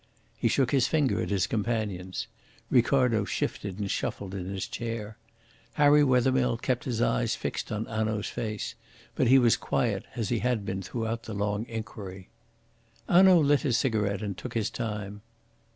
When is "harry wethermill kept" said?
5.73-6.85